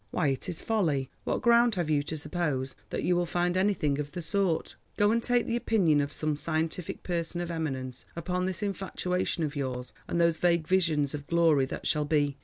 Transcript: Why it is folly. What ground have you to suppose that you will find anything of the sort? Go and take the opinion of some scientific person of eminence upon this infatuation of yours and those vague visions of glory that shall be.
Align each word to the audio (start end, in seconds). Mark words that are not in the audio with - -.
Why 0.09 0.29
it 0.29 0.49
is 0.49 0.61
folly. 0.61 1.11
What 1.25 1.43
ground 1.43 1.75
have 1.75 1.91
you 1.91 2.01
to 2.01 2.17
suppose 2.17 2.73
that 2.89 3.03
you 3.03 3.15
will 3.15 3.27
find 3.27 3.55
anything 3.55 3.99
of 3.99 4.13
the 4.13 4.23
sort? 4.23 4.75
Go 4.97 5.11
and 5.11 5.21
take 5.21 5.45
the 5.45 5.55
opinion 5.55 6.01
of 6.01 6.11
some 6.11 6.35
scientific 6.35 7.03
person 7.03 7.39
of 7.39 7.51
eminence 7.51 8.03
upon 8.15 8.47
this 8.47 8.63
infatuation 8.63 9.43
of 9.43 9.55
yours 9.55 9.93
and 10.07 10.19
those 10.19 10.39
vague 10.39 10.67
visions 10.67 11.13
of 11.13 11.27
glory 11.27 11.65
that 11.67 11.85
shall 11.85 12.05
be. 12.05 12.35